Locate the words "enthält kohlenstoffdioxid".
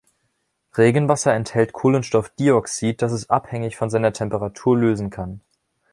1.35-3.03